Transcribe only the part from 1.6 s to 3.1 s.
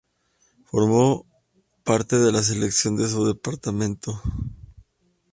parte de la selección de